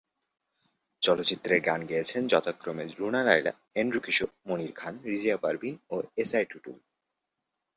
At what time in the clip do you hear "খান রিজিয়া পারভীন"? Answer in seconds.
4.75-5.75